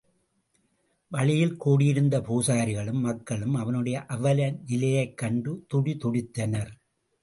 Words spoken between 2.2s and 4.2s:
பூசாரிகளும், மக்களும் அவனுடைய